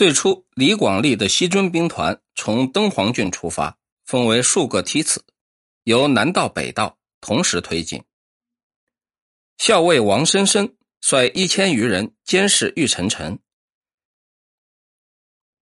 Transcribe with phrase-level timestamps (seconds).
[0.00, 3.76] 最初，李广利的西征兵团从敦煌郡出发，
[4.06, 5.22] 分为数个梯次，
[5.84, 8.02] 由南到北道同时推进。
[9.58, 13.40] 校尉王生生率一千余人监视玉城城，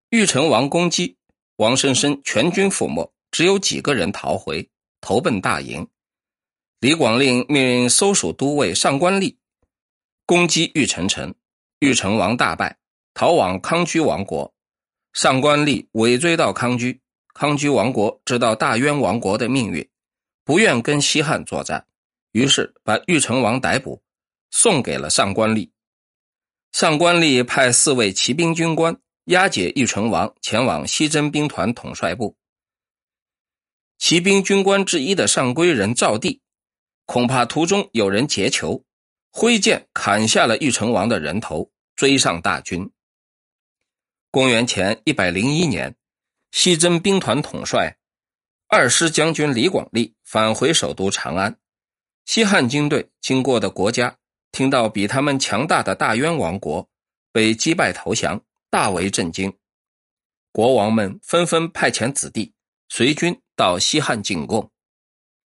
[0.09, 1.17] 玉城王攻击，
[1.57, 4.69] 王生生全军覆没，只有几个人逃回，
[5.01, 5.85] 投奔大营。
[6.79, 9.37] 李广令命令搜蜀都尉上官立
[10.25, 11.35] 攻击玉城城，
[11.79, 12.77] 玉城王大败。
[13.13, 14.53] 逃往康居王国，
[15.13, 17.01] 上官立尾追到康居。
[17.33, 19.87] 康居王国知道大渊王国的命运，
[20.43, 21.87] 不愿跟西汉作战，
[22.33, 24.01] 于是把玉成王逮捕，
[24.51, 25.71] 送给了上官立。
[26.71, 32.35] 上官立派四位骑兵军官押解玉成王前往西征兵团统帅部。
[33.97, 36.41] 骑兵军官之一的上归人赵地，
[37.05, 38.83] 恐怕途中有人劫囚，
[39.29, 42.91] 挥剑砍下了玉成王的人头，追上大军。
[44.31, 45.95] 公元前一百零一年，
[46.51, 47.97] 西征兵团统帅
[48.67, 51.57] 二师将军李广利返回首都长安。
[52.25, 54.15] 西汉军队经过的国家
[54.51, 56.87] 听到比他们强大的大渊王国
[57.31, 58.39] 被击败投降，
[58.69, 59.51] 大为震惊。
[60.51, 62.53] 国王们纷纷派遣子弟
[62.87, 64.69] 随军到西汉进贡，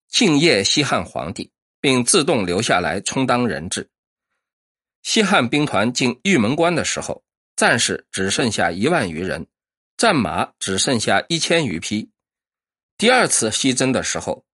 [0.07, 3.89] 敬谒西汉皇帝，并自动留下来充当人质。
[5.03, 7.25] 西汉兵团进玉门关的时候。
[7.57, 9.47] 战士只剩下一万余人，
[9.97, 12.11] 战马只剩下一千余匹。
[12.99, 14.45] 第二次西征的时候，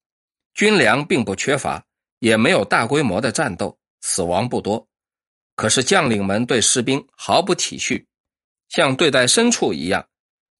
[0.54, 1.84] 军粮并不缺乏，
[2.20, 4.88] 也没有大规模的战斗，死亡不多。
[5.56, 8.06] 可是将领们对士兵毫不体恤，
[8.68, 10.08] 像对待牲畜一样，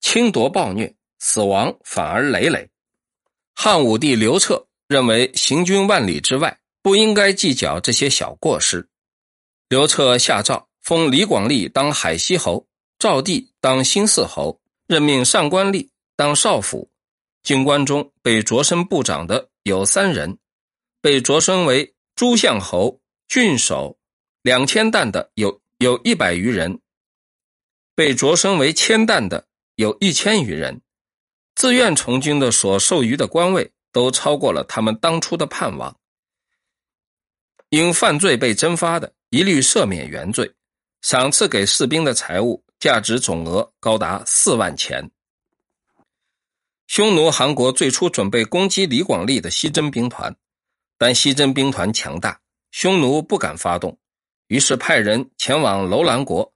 [0.01, 2.69] 轻夺暴虐，死亡反而累累。
[3.55, 8.89] 汉武帝刘彻认为，行军万里之外，不应该计较这些小过失。
[9.69, 10.69] 刘彻下诏。
[10.83, 12.67] 封李广利当海西侯，
[12.99, 16.91] 赵地当新四侯，任命上官立当少府。
[17.45, 20.39] 京官中被擢升部长的有三人，
[21.01, 23.97] 被擢升为诸相侯、郡守
[24.43, 26.81] 两千担的有有一百余人，
[27.95, 30.83] 被擢升为千担的有一千余人。
[31.55, 35.97] 自愿从军的所授予的官位都超过了他们当初的盼望。
[37.69, 40.53] 因犯罪被征发的，一律赦免原罪。
[41.03, 45.11] 赏赐给士兵的财物价值总额高达四万钱。
[46.87, 50.37] 匈奴韩国最初准备攻击李广利的西征兵团，
[50.97, 52.41] 但西征兵团强大，
[52.71, 53.99] 匈奴不敢发动，
[54.47, 56.55] 于是派人前往楼兰国，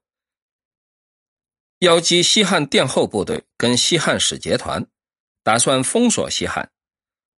[1.81, 4.87] 邀击西汉殿后部队跟西汉使节团，
[5.43, 6.71] 打算封锁西汉。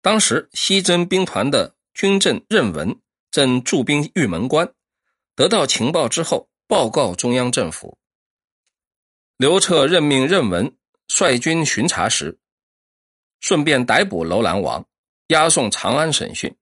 [0.02, 3.00] 当时西征兵团的军政任文
[3.32, 4.74] 正驻兵玉门关，
[5.36, 6.50] 得到情报之后。
[6.68, 7.98] 报告中央政府。
[9.38, 10.76] 刘彻任命任文
[11.08, 12.38] 率军巡查时，
[13.40, 14.86] 顺便逮捕楼兰王，
[15.28, 16.54] 押送长安审讯。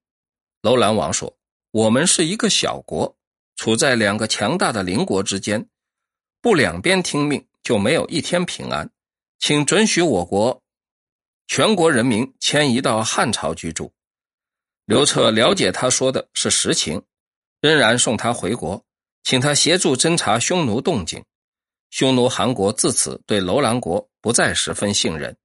[0.62, 1.36] 楼兰王说
[1.72, 3.16] ：“我们是一个小国，
[3.56, 5.68] 处在两个强大的邻国之间，
[6.40, 8.88] 不两边听命，就没有一天平安。
[9.40, 10.62] 请准许我国
[11.48, 13.92] 全国人民迁移到汉朝居住。”
[14.86, 17.02] 刘彻了解他说的是实情，
[17.60, 18.85] 仍然送他回国。
[19.26, 21.24] 请他协助侦查匈奴动静，
[21.90, 25.36] 匈奴韩国自此对楼兰国不再十分信任。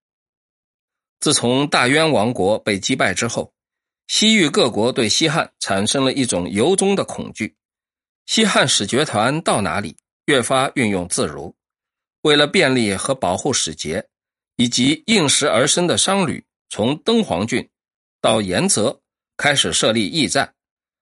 [1.19, 3.51] 自从大渊王国被击败之后，
[4.05, 7.55] 西域各国对西汉产生了一种由衷的恐惧。
[8.27, 11.55] 西汉使节团到哪里，越发运用自如。
[12.21, 14.07] 为了便利和保护使节，
[14.57, 17.67] 以及应时而生的商旅，从敦煌郡
[18.21, 19.01] 到延泽
[19.37, 20.53] 开始设立驿站，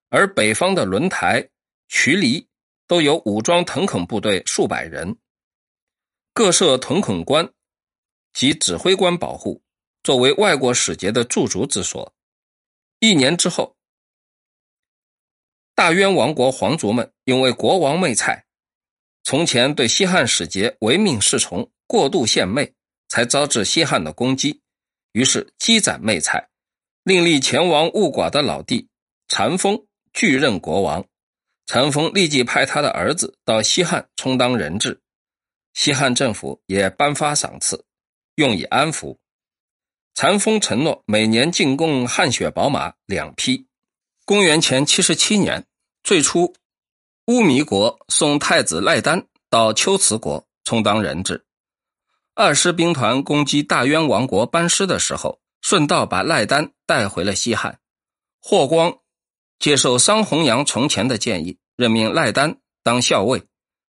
[0.07, 1.45] 而北方的轮台、
[1.89, 2.47] 渠犁。
[2.89, 5.15] 都有武装屯垦部队数百人，
[6.33, 7.53] 各设屯垦官
[8.33, 9.61] 及指挥官保护，
[10.01, 12.15] 作为外国使节的驻足之所。
[12.97, 13.77] 一年之后，
[15.75, 18.47] 大渊王国皇族们因为国王媚菜，
[19.21, 22.73] 从前对西汉使节唯命是从，过度献媚，
[23.07, 24.63] 才招致西汉的攻击。
[25.11, 26.49] 于是积攒媚菜，
[27.03, 28.89] 另立前王误寡的老弟
[29.27, 31.05] 禅风继任国王。
[31.71, 34.99] 禅风立即派他的儿子到西汉充当人质，
[35.75, 37.85] 西汉政府也颁发赏赐，
[38.33, 39.19] 用以安抚。
[40.15, 43.67] 禅风承诺每年进贡汗血宝马两匹。
[44.25, 45.63] 公元前七十七年，
[46.01, 46.55] 最初
[47.27, 51.45] 乌弥国送太子赖丹到龟兹国充当人质。
[52.33, 57.79] 二师兵团攻击大渊王国班师的时候，顺道把赖丹带回了西汉。
[58.41, 58.97] 霍光。
[59.59, 63.43] 接受桑弘羊从前的建议，任命赖丹当校尉，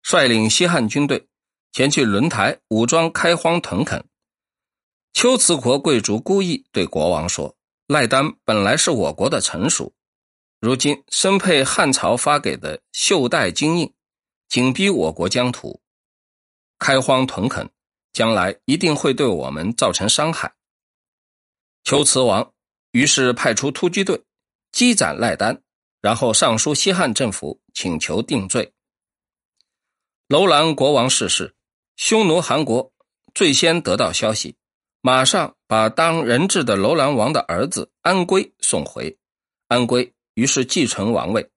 [0.01, 1.27] 率领西汉军队
[1.73, 4.05] 前去轮台武装开荒屯垦。
[5.13, 7.57] 龟兹国贵族故意对国王说
[7.89, 9.93] ：“赖丹本来是我国的臣属，
[10.61, 13.93] 如今身佩汉朝发给的袖带金印，
[14.49, 15.81] 紧逼我国疆土，
[16.79, 17.71] 开荒屯垦，
[18.13, 20.55] 将来一定会对我们造成伤害。”
[21.91, 22.53] 龟兹王
[22.93, 24.23] 于是派出突击队
[24.77, 25.63] 积攒赖丹，
[26.03, 28.75] 然后上书西汉政府请求定罪。
[30.29, 31.57] 楼兰国王逝世。
[31.97, 32.93] 匈奴韩国
[33.33, 34.55] 最先得到消息，
[35.01, 39.17] 马上把当人质的楼兰王的儿子安归送回。
[39.69, 41.51] 安归于是继承王位。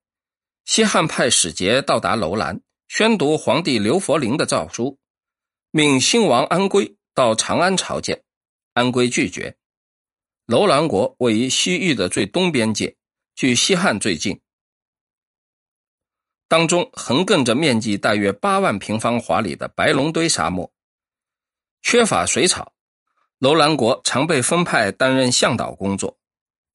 [0.64, 4.98] 西汉派使节到达楼兰，宣读皇帝刘弗陵的诏书，
[5.72, 8.24] 命新王安归到长安朝见。
[8.74, 9.58] 安归拒绝。
[10.46, 12.96] 楼兰国位于西域的最东边界，
[13.40, 14.42] 距西汉最近。
[16.50, 20.74] 当中横亘着面积大约八万平方华里的白龙堆沙漠，
[21.82, 22.74] 缺乏水草。
[23.38, 26.20] 楼兰国常被分派担任向导工作，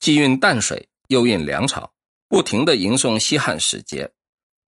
[0.00, 1.93] 既运淡水又运粮草，
[2.28, 4.14] 不停地迎送西汉使节，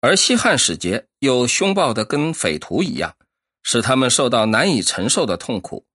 [0.01, 3.15] 而西汉使节又凶暴的跟匪徒一样，
[3.63, 5.87] 使他们受到难以承受的痛苦，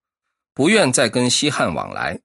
[0.54, 2.22] 不愿再跟西汉往来。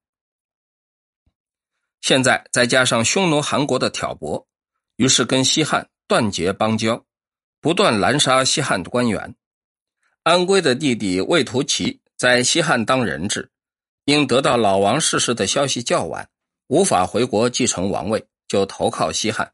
[2.05, 4.47] 现在再加上匈奴韩国的挑拨，
[4.97, 5.89] 于是跟西汉。
[6.07, 7.03] 断绝邦交，
[7.63, 9.35] 不断滥杀西汉官员。
[10.23, 13.51] 安归的弟弟魏屠齐在西汉当人质，
[14.05, 16.29] 因得到老王逝世的消息较晚，
[16.67, 19.51] 无法回国继承王位，就投靠西汉，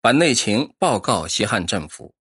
[0.00, 2.14] 把内情报告西汉政府。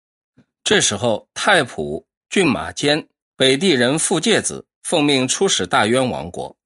[0.64, 6.57] 这时候，太仆骏马监北地人傅介子奉命出使大渊王国，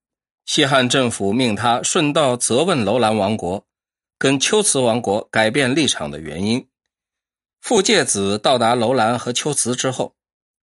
[0.44, 3.64] 西汉政府命他顺道责问楼兰王国
[4.18, 6.68] 跟龟兹王国改变立场的原因。
[7.60, 10.14] 傅介子到达楼兰和龟兹之后，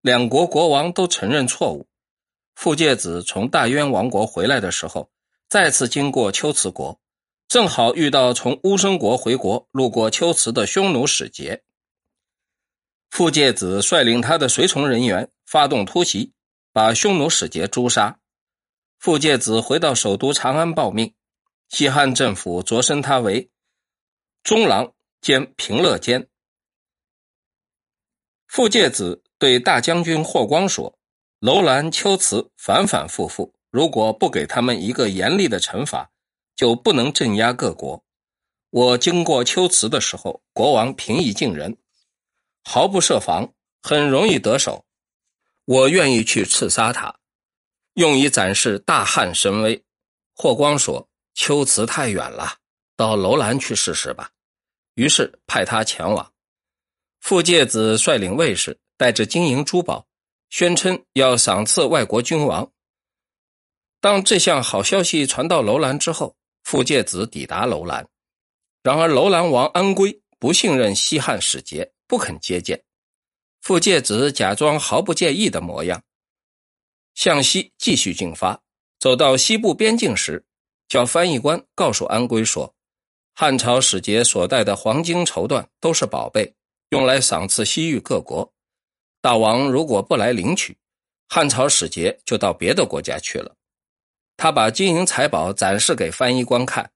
[0.01, 1.87] 两国国王都承认错误。
[2.55, 5.09] 傅介子从大渊王国回来的时候，
[5.47, 6.99] 再次经过龟兹国，
[7.47, 11.63] 正好遇到从乌孙国回国路过龟兹的匈奴使节。
[13.09, 16.33] 傅介子率领他的随从人员发动突袭，
[16.73, 18.19] 把匈奴使节诛杀。
[18.99, 21.13] 傅介子回到首都长安报命，
[21.69, 23.49] 西汉政府擢升他为
[24.43, 26.27] 中郎兼平乐监。
[28.45, 30.99] 傅介子对大将军霍光说
[31.39, 36.11] ：“楼兰、龟兹反反复复，如果不给他们一个严厉的惩罚，
[36.57, 38.03] 就不能镇压各国。
[38.69, 41.77] 我经过龟兹的时候，国王平易近人，
[42.65, 44.83] 毫不设防，很容易得手。
[45.63, 47.18] 我愿意去刺杀他，
[47.99, 49.83] 用以展示大汉神威。”
[50.33, 52.55] 霍光说：“龟兹太远了，
[52.95, 54.31] 到楼兰去试试吧。”
[54.95, 56.31] 于是派他前往。
[57.19, 60.07] 傅介子率领卫士，带着金银珠宝，
[60.49, 62.71] 宣称要赏赐外国君王。
[63.99, 68.07] 当这项好消息传到楼兰之后，傅介子抵达楼兰，
[68.81, 72.81] 然而楼兰王安归不信任西汉使节，不肯接见。
[73.59, 76.01] 傅介子假装毫不介意的模样，
[77.13, 78.61] 向西继续进发。
[78.99, 80.45] 走到西部边境时，
[80.87, 82.75] 叫翻译官告诉安归说
[83.33, 86.55] ：“汉朝使节所带的黄金绸缎都是宝贝。”
[86.89, 88.51] 用来赏赐西域各国，
[89.21, 90.75] 大王如果不来领取，
[91.27, 93.55] 汉朝使节就到别的国家去了。
[94.35, 96.91] 他把金银财宝展示给翻译官看，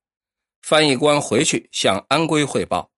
[0.63, 2.89] 翻译官回去向安归汇报。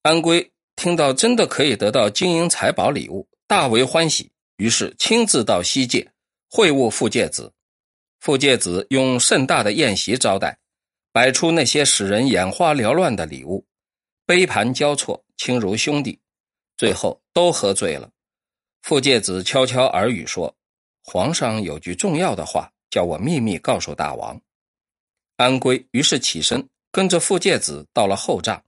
[0.00, 4.31] 安归听到真的可以得到金银财宝礼物，大为欢喜，
[4.62, 6.08] 于是亲自到西界
[6.48, 7.52] 会晤傅介子。
[8.20, 10.56] 傅介子用盛大的宴席招待，
[11.10, 13.66] 摆出那些使人眼花缭乱的礼物。
[14.24, 16.20] 杯盘交错，亲如兄弟，
[16.76, 18.08] 最后都喝醉了。
[18.82, 20.56] 傅介子悄悄耳语说
[21.02, 24.40] ：“皇上有句重要的话，叫我秘密告诉大王。”
[25.38, 28.62] 安归于是起身，跟着傅介子到了后帐，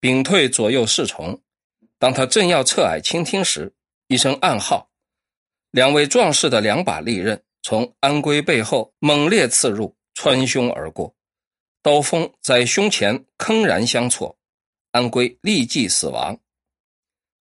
[0.00, 1.38] 屏退左右侍从。
[1.98, 3.74] 当他正要侧耳倾听时，
[4.06, 4.88] 一声暗号，
[5.72, 11.14] 两位壮士的两把利刃从安归背后猛烈刺入，穿胸而过，
[11.82, 14.38] 刀锋在胸前铿然相错。
[14.90, 16.38] 安归立即死亡，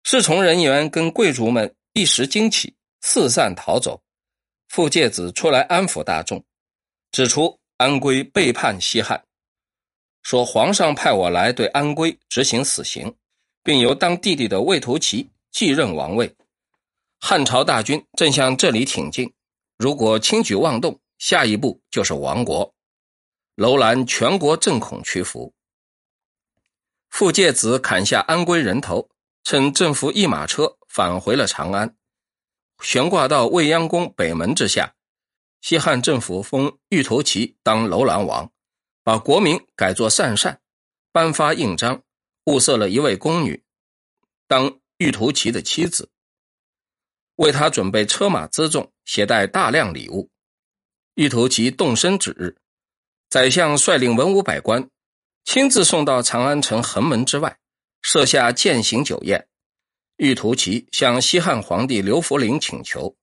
[0.03, 4.01] 侍从人员跟贵族们一时惊起，四散逃走。
[4.69, 6.41] 傅介子出来安抚大众，
[7.11, 9.21] 指出安归背叛西汉，
[10.23, 13.13] 说皇上派我来对安归执行死刑，
[13.61, 16.33] 并由当弟弟的魏屠齐继任王位。
[17.23, 19.31] 汉朝大军正向这里挺进，
[19.77, 22.73] 如果轻举妄动，下一步就是亡国。
[23.55, 25.53] 楼兰全国正恐屈服。
[27.09, 29.07] 傅介子砍下安归人头，
[29.43, 31.95] 乘政府一马车返回了长安，
[32.81, 34.95] 悬挂到未央宫北门之下。
[35.61, 38.51] 西汉政府封玉头旗当楼兰王，
[39.03, 40.59] 把国名改作善善，
[41.11, 42.01] 颁发印章，
[42.45, 43.63] 物色了一位宫女
[44.47, 46.09] 当玉头旗的妻子，
[47.41, 50.29] 为他准备车马辎重，携带大量礼物。
[51.15, 52.55] 欲图其动身之日，
[53.31, 54.87] 宰相率领文武百官，
[55.43, 57.57] 亲自送到长安城横门之外，
[58.03, 59.47] 设下饯行酒宴。
[60.17, 63.15] 欲图其向西汉皇帝刘弗陵请求。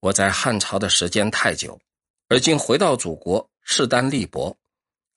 [0.00, 1.80] 我在汉朝的时间太久，
[2.28, 4.54] 而今回到祖国，势单力薄，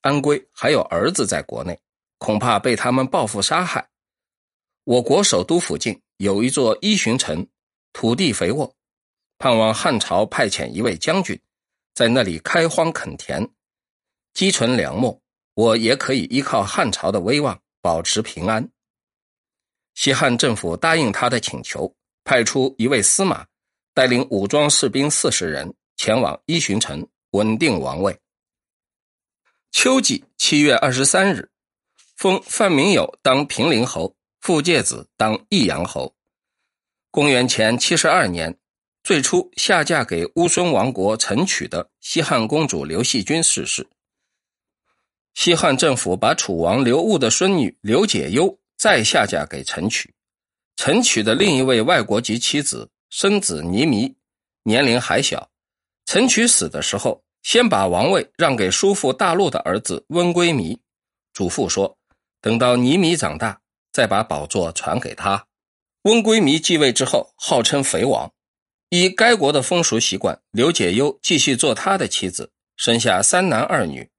[0.00, 1.78] 安归还有儿子在国内，
[2.16, 3.86] 恐怕被他们报复杀害。
[4.84, 7.46] 我国首都附近有一座依循城，
[7.92, 8.74] 土地肥沃，
[9.38, 11.40] 盼望汉朝派遣一位将军，
[11.94, 13.50] 在那里开荒垦田，
[14.34, 15.20] 积存粮秣，
[15.54, 18.70] 我也可以依靠汉朝的威望保持平安。
[19.94, 21.94] 西汉政府答应他的请求，
[22.24, 23.46] 派出一位司马。
[23.94, 28.18] 带领武装士兵四十人前往伊巡城，稳定王位。
[29.70, 31.50] 秋季七月二十三日，
[32.16, 36.16] 封范明友当平陵侯，傅介子当益阳侯。
[37.12, 38.56] 公元前七十二年，
[39.04, 43.86] 最初下嫁给乌孙王国陈曲的西汉公主刘细君逝世。
[45.34, 50.14] 西汉政府把楚王刘戊的孙女刘解忧再下嫁给陈曲，
[50.76, 52.88] 陈曲的另一位外国籍妻子。
[53.10, 54.16] 生子倪弥，
[54.62, 55.50] 年龄还小。
[56.06, 60.80] 陈曲死的时候，先把王位让给叔父大陆的儿子温归弥，
[61.34, 61.94] 嘱咐说，
[62.40, 63.60] 等到倪弥长大，
[63.92, 65.46] 再把宝座传给他。
[66.02, 68.32] 温归弥继位之后，号称肥王。
[68.88, 74.10] 依该国的风俗习惯，刘解忧继续做他的妻子，生下三男二女。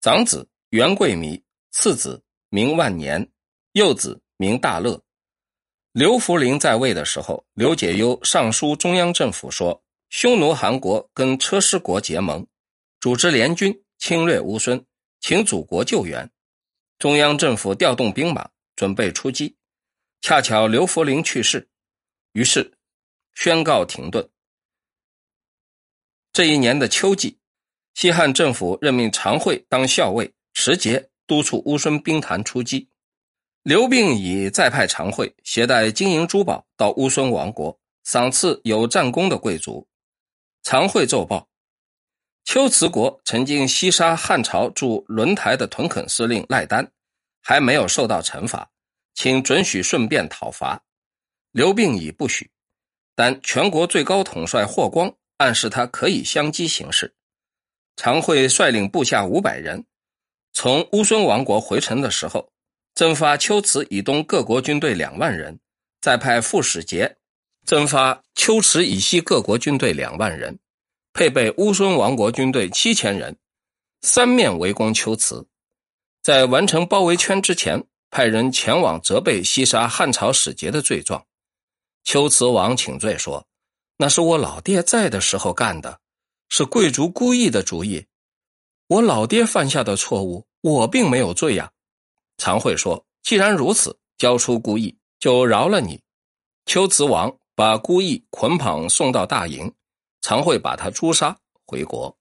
[0.00, 1.42] 长子元贵弥，
[1.72, 3.28] 次子名万年，
[3.72, 5.02] 幼子名大乐。
[5.92, 12.46] 刘弗陵在位的时候，刘解忧上书中央政府说，匈奴韩国跟车师国结盟，
[13.00, 14.86] 组织联军侵略乌孙，
[15.20, 16.30] 请祖国救援。
[17.00, 19.56] 中央政府调动兵马准备出击，
[20.20, 21.68] 恰巧刘弗陵去世，
[22.32, 22.72] 于是
[23.34, 24.28] 宣告停顿。
[26.32, 27.38] 这一年的秋季，
[27.94, 32.88] 西汉政府任命常惠当校尉，持节督促乌孙兵团出击。
[33.62, 39.88] 刘病已再派常惠携带金银珠宝到乌孙王国，赏赐有战功的贵族。
[40.62, 41.48] 常惠奏报：
[42.44, 46.92] 龟兹国曾经西杀汉朝驻轮台的屯垦司令赖丹，
[47.40, 48.70] 还没有受到惩罚，
[49.16, 50.84] 请准许顺便讨伐。
[51.50, 52.48] 刘病已不许，
[53.16, 57.12] 但全国最高统帅霍光暗示他可以相机行事。
[57.96, 59.84] 常惠率领部下五百人，
[60.52, 62.52] 从乌孙王国回城的时候。
[62.94, 65.60] 征发龟兹以东各国军队两万人，
[66.00, 67.18] 再派副使节
[67.66, 70.58] 征发龟兹以西各国军队两万人，
[71.12, 73.36] 配备乌孙王国军队七千人，
[74.00, 75.46] 三面围攻龟兹。
[76.22, 77.84] 在完成包围圈之前，
[78.16, 81.26] 派人前往责备西杀汉朝使节的罪状。
[82.02, 83.46] 龟兹王请罪说
[83.98, 86.00] ：“那是我老爹在的时候干的，
[86.48, 88.06] 是贵族故意的主意。
[88.86, 91.70] 我老爹犯下的错误，我并没有罪呀。”
[92.38, 96.00] 常惠说：“既然如此，交出孤意，就饶了你。”
[96.64, 99.70] 龟兹王把孤意捆绑送到大营，
[100.22, 102.16] 常惠把他诛杀，回国。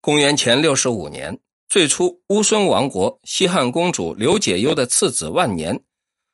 [0.00, 1.36] 公元前六十五年，
[1.70, 5.84] 最初乌孙王国西汉公主刘解忧的次子万年，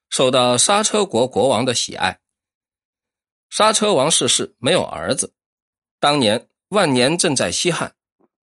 [0.09, 2.19] 受到刹车国国王的喜爱。
[3.50, 5.35] 刹车王逝世，没有儿子。
[6.00, 7.95] 当年万年正在西汉，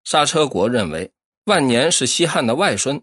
[0.05, 1.11] 刹车国认为
[1.45, 3.03] 万年是西汉的外孙。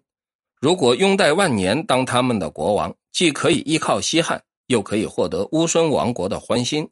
[0.62, 6.88] 如果拥戴万年当他们的国王，既可以依靠西汉，又可以获得乌孙王国的欢心，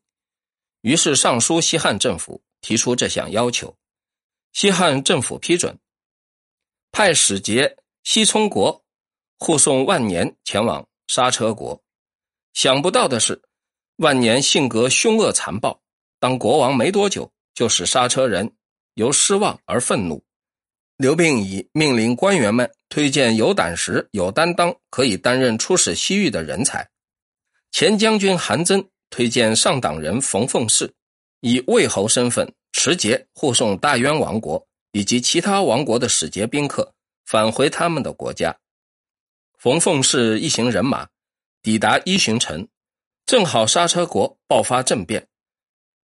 [0.82, 3.78] 于是上书西汉政府提出这项要求。
[4.52, 5.78] 西汉政府批准，
[6.98, 8.84] 派使节西充国
[9.38, 11.80] 护送万年前往刹车国。
[12.56, 13.40] 想不到的是，
[13.98, 15.80] 万年性格凶恶残暴，
[16.20, 18.52] 当国王没多久，就使刹车人
[18.96, 20.24] 由失望而愤怒。
[20.98, 26.90] 刘病已命令官员们推荐有胆识、有担当、可以担任出使西域的人才。
[27.70, 30.92] 前将军韩增推荐上党人冯凤氏，
[31.42, 38.58] 以魏侯身份持节护送大渊王国以及其他王国的使节宾客返回他们的国家。
[39.60, 41.08] 冯凤是一行人马
[41.62, 42.68] 抵达伊巡城，
[43.28, 45.28] 正好刹车国爆发政变，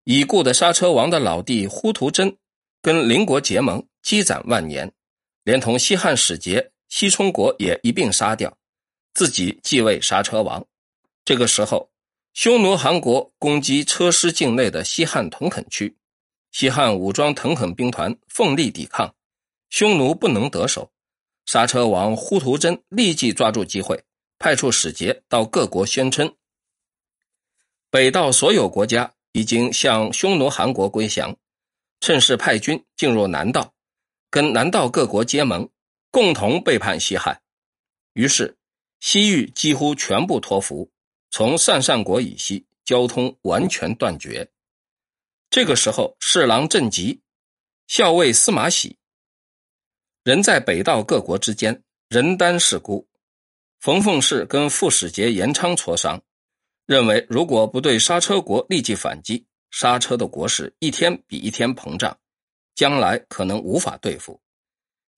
[0.04, 2.36] 已故的刹车王的老弟呼图真
[2.82, 3.82] 跟邻国结盟。
[4.02, 4.92] 积攒万年，
[5.44, 8.58] 连同西汉使节西充国也一并杀掉，
[9.14, 10.66] 自己继位刹车王。
[11.24, 11.88] 这个时候，
[12.34, 15.96] 匈奴汗国攻击车师境内的西汉屯垦区，
[16.52, 19.14] 西汉武装屯垦兵团奋力抵抗，
[19.70, 20.92] 匈奴不能得手。
[21.46, 24.04] 刹车王呼图真立即抓住机会，
[24.38, 26.36] 派出使节到各国宣称，
[27.90, 31.36] 北道所有国家已经向匈奴汗国归降，
[32.00, 33.72] 趁势派军进入南道，
[34.30, 35.68] 跟南道各国结盟，
[36.10, 37.40] 共同背叛西汉。
[38.12, 38.58] 于是，
[39.00, 40.90] 西域几乎全部托服。
[41.30, 44.51] 从鄯善国以西，交通完全断绝。
[45.52, 47.20] 这个时候，侍郎郑吉、
[47.86, 48.96] 校尉司马喜
[50.24, 53.06] 人在北道各国之间，人单势孤。
[53.78, 56.22] 冯凤氏跟副使节严昌磋商，
[56.86, 62.18] 认为如果不对刹车国立即反击，刹车的国势一天比一天膨胀，
[62.74, 64.40] 将来可能无法对付，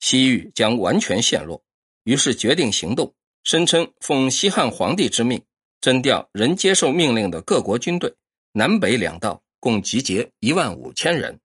[0.00, 1.62] 西域将完全陷落。
[2.02, 3.14] 于是决定行动，
[3.44, 5.40] 声称奉西汉皇帝之命。
[5.80, 8.12] 征调仍接受命令的各国军队，
[8.50, 11.40] 南北两道共集结一万五千人，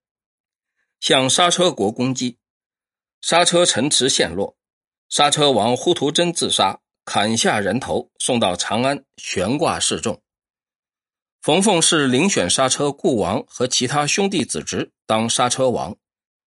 [0.99, 2.38] 向刹车国攻击。
[3.21, 4.57] 刹车城池陷落，
[5.07, 10.21] 刹车王呼图真自杀，砍下人头送到长安悬挂示众。
[11.41, 15.95] 冯凤是遴选刹车故王和其他兄弟子侄当刹车王，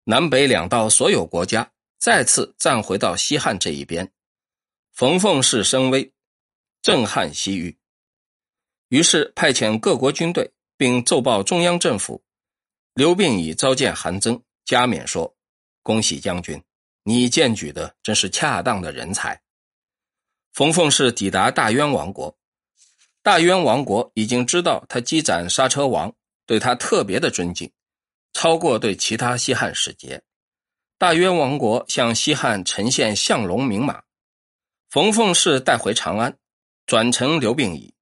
[0.05, 1.69] 南北两道所有国家
[2.00, 4.09] 再次站回到西汉这一边。
[4.93, 6.13] 冯凤是声威。
[6.79, 7.77] 震撼西域，
[8.88, 12.24] 于是派遣各国军队，并奏报中央政府。
[12.93, 15.36] 刘病已召见韩增，加冕说
[15.84, 16.63] ：“恭喜将军，
[17.03, 19.41] 你荐举的真是恰当的人才。”
[20.53, 22.38] 冯凤是抵达大渊王国，
[23.22, 26.15] 大渊王国已经知道他击斩刹车王，
[26.46, 27.72] 对他特别的尊敬，
[28.34, 30.24] 超过对其他西汉使节。
[30.98, 34.01] 大渊王国向西汉呈现相龙明马，
[34.89, 36.39] 冯凤是带回长安。
[36.88, 37.93] 转呈刘病已，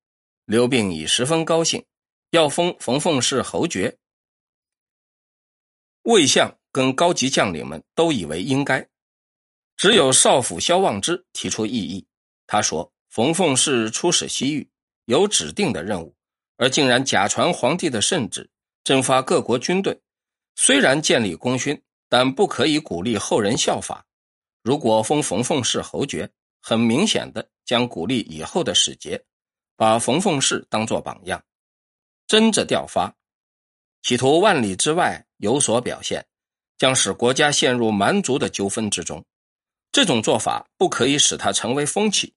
[0.45, 1.83] 刘病已十分高兴，
[2.35, 3.97] 要封冯凤是侯爵。
[6.03, 8.87] 魏相跟高级将领们都以为应该，
[9.75, 12.05] 只有少府萧望之提出异议。
[12.45, 14.69] 他说：“冯凤是出使西域，
[15.05, 16.15] 有指定的任务，
[16.57, 18.49] 而竟然假传皇帝的圣旨，
[18.83, 19.99] 征发各国军队。
[20.55, 24.05] 虽然建立功勋，但不可以鼓励后人效法。
[24.61, 26.29] 如果封冯凤是侯爵。”
[26.67, 29.23] 很明显的，将鼓励以后的使节，
[29.75, 31.39] 把冯凤氏当作榜样，
[32.27, 33.15] 争着调发，
[34.01, 36.25] 企图万里之外有所表现，
[36.77, 39.23] 将使国家陷入蛮族的纠纷之中。
[39.91, 42.33] 这种做法不可以使他成为风气，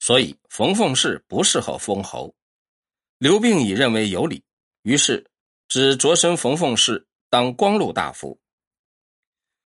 [0.00, 2.34] 所以冯凤氏不适合封侯。
[3.18, 4.42] 刘病已认为有理，
[4.82, 5.26] 于是
[5.68, 8.38] 只擢升冯凤氏当光禄大夫，